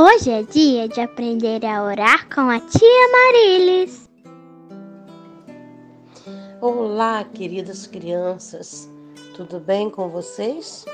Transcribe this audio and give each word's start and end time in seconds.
Hoje 0.00 0.30
é 0.30 0.44
dia 0.44 0.88
de 0.88 1.00
aprender 1.00 1.66
a 1.66 1.82
orar 1.82 2.32
com 2.32 2.42
a 2.42 2.60
tia 2.60 3.08
Marilis. 3.10 4.08
Olá, 6.60 7.24
queridas 7.24 7.84
crianças, 7.88 8.88
tudo 9.34 9.58
bem 9.58 9.90
com 9.90 10.08
vocês? 10.08 10.84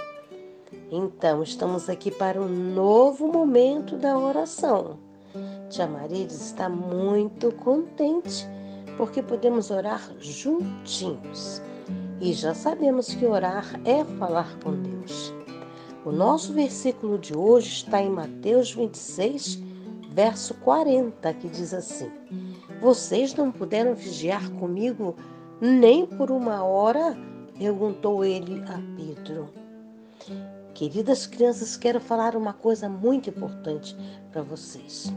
Então, 0.91 1.43
estamos 1.43 1.91
aqui 1.91 2.11
para 2.11 2.41
um 2.41 2.49
novo 2.49 3.31
momento 3.31 3.99
da 3.99 4.17
oração. 4.17 4.99
Tia 5.69 5.87
Marilis 5.87 6.41
está 6.41 6.71
muito 6.71 7.53
contente 7.57 8.49
porque 8.97 9.23
podemos 9.23 9.71
orar 9.71 10.01
juntinhos. 10.19 11.61
E 12.23 12.33
já 12.33 12.55
sabemos 12.55 13.09
que 13.15 13.27
orar 13.27 13.79
é 13.85 14.03
falar 14.19 14.59
com 14.61 14.73
Deus. 14.73 15.24
O 16.05 16.13
nosso 16.13 16.53
versículo 16.53 17.19
de 17.19 17.35
hoje 17.35 17.69
está 17.69 18.03
em 18.03 18.11
Mateus 18.11 18.73
26, 18.73 19.59
verso 20.11 20.53
40, 20.57 21.33
que 21.33 21.49
diz 21.49 21.73
assim: 21.73 22.11
Vocês 22.81 23.35
não 23.35 23.51
puderam 23.51 23.95
vigiar 23.95 24.51
comigo 24.53 25.17
nem 25.61 26.07
por 26.07 26.31
uma 26.31 26.63
hora? 26.63 27.17
perguntou 27.57 28.23
ele 28.25 28.63
a 28.67 28.79
Pedro. 28.97 29.49
Queridas 30.75 31.27
crianças, 31.27 31.77
quero 31.77 32.01
falar 32.01 32.37
uma 32.37 32.53
coisa 32.53 32.89
muito 32.89 33.31
importante 33.31 33.97
para 34.31 34.43
vocês. 34.43 35.11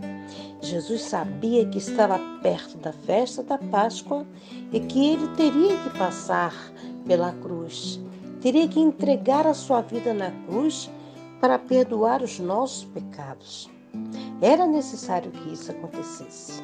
Jesus 0.61 1.01
sabia 1.01 1.67
que 1.67 1.79
estava 1.79 2.19
perto 2.41 2.77
da 2.77 2.93
festa 2.93 3.43
da 3.43 3.57
Páscoa 3.57 4.25
e 4.71 4.79
que 4.79 5.13
ele 5.13 5.27
teria 5.29 5.75
que 5.83 5.97
passar 5.97 6.53
pela 7.07 7.33
cruz, 7.33 7.99
teria 8.41 8.67
que 8.67 8.79
entregar 8.79 9.45
a 9.47 9.53
sua 9.53 9.81
vida 9.81 10.13
na 10.13 10.31
cruz 10.45 10.89
para 11.39 11.59
perdoar 11.59 12.21
os 12.21 12.39
nossos 12.39 12.85
pecados. 12.85 13.69
Era 14.41 14.65
necessário 14.65 15.31
que 15.31 15.53
isso 15.53 15.71
acontecesse. 15.71 16.61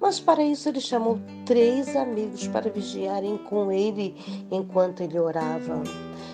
Mas 0.00 0.20
para 0.20 0.42
isso 0.42 0.68
ele 0.68 0.80
chamou 0.80 1.18
três 1.44 1.96
amigos 1.96 2.46
para 2.46 2.70
vigiarem 2.70 3.36
com 3.36 3.72
ele 3.72 4.14
enquanto 4.50 5.00
ele 5.00 5.18
orava. 5.18 5.82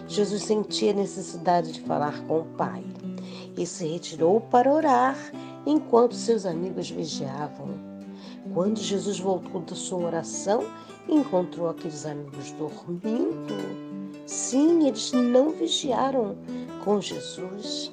Jesus 0.06 0.42
sentia 0.42 0.92
necessidade 0.92 1.72
de 1.72 1.80
falar 1.80 2.20
com 2.26 2.40
o 2.40 2.44
Pai 2.44 2.84
e 3.56 3.64
se 3.64 3.86
retirou 3.86 4.40
para 4.40 4.70
orar 4.70 5.16
enquanto 5.66 6.14
seus 6.14 6.44
amigos 6.44 6.90
vigiavam. 6.90 7.68
Quando 8.52 8.78
Jesus 8.78 9.18
voltou 9.18 9.62
da 9.62 9.74
sua 9.74 10.06
oração, 10.06 10.64
encontrou 11.08 11.68
aqueles 11.68 12.04
amigos 12.04 12.52
dormindo. 12.52 13.83
Sim, 14.26 14.86
eles 14.86 15.12
não 15.12 15.50
vigiaram 15.50 16.36
com 16.84 17.00
Jesus. 17.00 17.92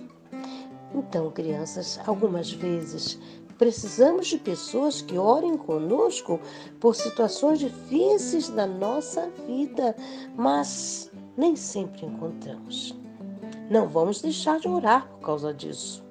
Então, 0.94 1.32
crianças, 1.32 2.00
algumas 2.06 2.52
vezes 2.52 3.20
precisamos 3.58 4.26
de 4.28 4.40
pessoas 4.40 5.04
que 5.04 5.18
orem 5.20 5.56
conosco 5.56 6.40
por 6.80 6.96
situações 6.96 7.60
difíceis 7.60 8.50
da 8.50 8.66
nossa 8.66 9.30
vida, 9.46 9.96
mas 10.36 11.12
nem 11.38 11.56
sempre 11.56 12.08
encontramos. 12.08 12.96
Não 13.70 13.88
vamos 13.88 14.20
deixar 14.20 14.60
de 14.60 14.68
orar 14.68 15.08
por 15.08 15.20
causa 15.20 15.54
disso. 15.54 16.04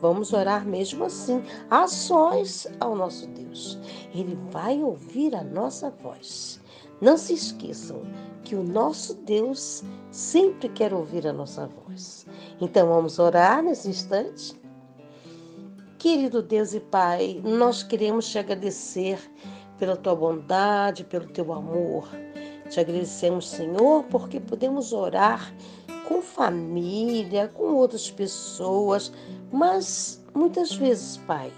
Vamos 0.00 0.32
orar 0.32 0.66
mesmo 0.66 1.04
assim, 1.04 1.42
a 1.70 1.86
sós 1.86 2.66
ao 2.80 2.96
nosso 2.96 3.26
Deus. 3.28 3.78
Ele 4.14 4.36
vai 4.50 4.82
ouvir 4.82 5.34
a 5.34 5.44
nossa 5.44 5.90
voz. 5.90 6.60
Não 7.00 7.16
se 7.16 7.34
esqueçam 7.34 8.02
que 8.42 8.54
o 8.54 8.62
nosso 8.62 9.14
Deus 9.14 9.82
sempre 10.10 10.68
quer 10.68 10.94
ouvir 10.94 11.26
a 11.26 11.32
nossa 11.32 11.66
voz. 11.66 12.26
Então 12.60 12.88
vamos 12.88 13.18
orar 13.18 13.62
nesse 13.62 13.88
instante? 13.88 14.58
Querido 15.98 16.42
Deus 16.42 16.72
e 16.72 16.80
Pai, 16.80 17.40
nós 17.44 17.82
queremos 17.82 18.28
te 18.28 18.38
agradecer 18.38 19.18
pela 19.78 19.96
tua 19.96 20.14
bondade, 20.14 21.04
pelo 21.04 21.26
teu 21.26 21.52
amor. 21.52 22.08
Te 22.70 22.80
agradecemos, 22.80 23.48
Senhor, 23.48 24.04
porque 24.04 24.40
podemos 24.40 24.92
orar 24.92 25.52
com 26.08 26.22
família, 26.22 27.48
com 27.48 27.74
outras 27.74 28.10
pessoas, 28.10 29.12
mas 29.52 30.24
muitas 30.34 30.74
vezes, 30.74 31.16
Pai, 31.18 31.52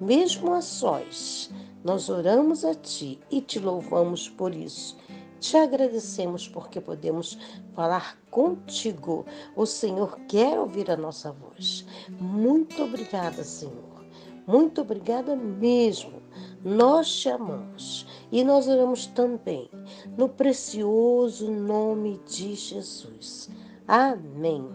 mesmo 0.00 0.54
a 0.54 0.60
sós, 0.60 1.50
nós 1.84 2.08
oramos 2.08 2.64
a 2.64 2.74
Ti 2.74 3.18
e 3.30 3.40
te 3.40 3.58
louvamos 3.58 4.28
por 4.28 4.54
isso. 4.54 4.96
Te 5.40 5.56
agradecemos 5.56 6.48
porque 6.48 6.80
podemos 6.80 7.38
falar 7.72 8.18
contigo. 8.30 9.24
O 9.54 9.64
Senhor 9.64 10.18
quer 10.28 10.58
ouvir 10.58 10.90
a 10.90 10.96
nossa 10.96 11.30
voz. 11.30 11.86
Muito 12.18 12.82
obrigada, 12.82 13.44
Senhor. 13.44 14.04
Muito 14.46 14.80
obrigada 14.80 15.36
mesmo. 15.36 16.22
Nós 16.64 17.08
te 17.20 17.28
amamos 17.28 18.06
e 18.32 18.42
nós 18.42 18.66
oramos 18.66 19.06
também 19.06 19.70
no 20.16 20.28
precioso 20.28 21.50
nome 21.50 22.20
de 22.26 22.54
Jesus. 22.54 23.48
Amém. 23.86 24.68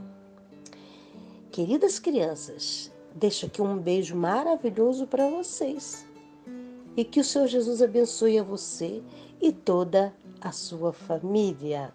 Queridas 1.52 2.00
crianças, 2.00 2.92
deixo 3.14 3.48
aqui 3.48 3.62
um 3.62 3.78
beijo 3.78 4.16
maravilhoso 4.16 5.06
para 5.08 5.30
vocês. 5.30 6.06
E 6.96 7.04
que 7.04 7.20
o 7.20 7.24
Senhor 7.24 7.48
Jesus 7.48 7.82
abençoe 7.82 8.38
a 8.38 8.44
você 8.44 9.02
e 9.42 9.52
toda 9.52 10.14
a 10.40 10.52
sua 10.52 10.94
família. 10.94 11.94